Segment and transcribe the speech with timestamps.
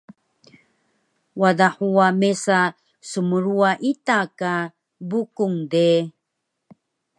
[1.41, 2.59] Wada huwa mesa
[3.09, 4.53] smruwa ita ka
[5.09, 5.87] Bukung de